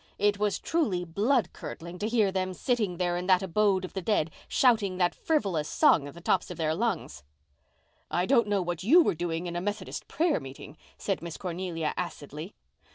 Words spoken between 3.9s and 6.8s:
the dead, shouting that frivolous song at the tops of their